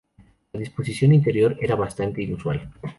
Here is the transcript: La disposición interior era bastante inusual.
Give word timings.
La 0.53 0.59
disposición 0.59 1.13
interior 1.13 1.55
era 1.61 1.75
bastante 1.75 2.23
inusual. 2.23 2.71